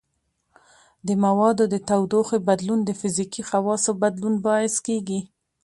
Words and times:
د 1.07 1.09
موادو 1.23 1.63
د 1.73 1.75
تودوخې 1.89 2.37
بدلون 2.47 2.79
د 2.85 2.89
فزیکي 2.99 3.41
خواصو 3.49 3.91
بدلون 4.03 4.35
باعث 4.47 4.75
کیږي. 4.87 5.19